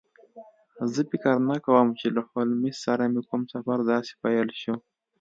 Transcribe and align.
زه 0.93 1.01
فکر 1.11 1.33
نه 1.49 1.57
کوم 1.65 1.87
چې 1.99 2.07
له 2.15 2.21
هولمز 2.29 2.75
سره 2.85 3.03
مې 3.13 3.21
کوم 3.29 3.41
سفر 3.53 3.77
داسې 3.91 4.13
پیل 4.23 4.49
شو 4.61 4.75